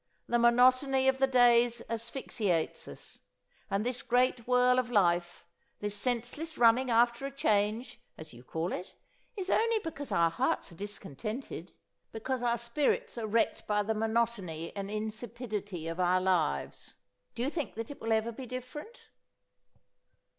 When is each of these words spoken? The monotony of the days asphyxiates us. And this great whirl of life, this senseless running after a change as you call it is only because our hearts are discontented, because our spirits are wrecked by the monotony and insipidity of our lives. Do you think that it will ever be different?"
The 0.25 0.39
monotony 0.39 1.07
of 1.07 1.19
the 1.19 1.27
days 1.27 1.83
asphyxiates 1.87 2.87
us. 2.87 3.19
And 3.69 3.85
this 3.85 4.01
great 4.01 4.47
whirl 4.47 4.79
of 4.79 4.89
life, 4.89 5.45
this 5.79 5.93
senseless 5.95 6.57
running 6.57 6.89
after 6.89 7.27
a 7.27 7.31
change 7.31 8.01
as 8.17 8.33
you 8.33 8.43
call 8.43 8.73
it 8.73 8.95
is 9.37 9.51
only 9.51 9.77
because 9.77 10.11
our 10.11 10.31
hearts 10.31 10.71
are 10.71 10.75
discontented, 10.75 11.71
because 12.11 12.41
our 12.41 12.57
spirits 12.57 13.15
are 13.19 13.27
wrecked 13.27 13.67
by 13.67 13.83
the 13.83 13.93
monotony 13.93 14.75
and 14.75 14.89
insipidity 14.89 15.87
of 15.87 15.99
our 15.99 16.19
lives. 16.19 16.95
Do 17.35 17.43
you 17.43 17.51
think 17.51 17.75
that 17.75 17.91
it 17.91 18.01
will 18.01 18.11
ever 18.11 18.31
be 18.31 18.47
different?" 18.47 19.01